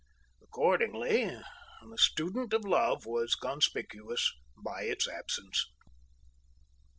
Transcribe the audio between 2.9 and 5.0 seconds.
was conspicuous by